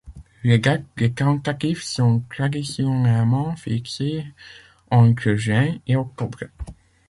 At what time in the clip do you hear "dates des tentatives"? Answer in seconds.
0.57-1.83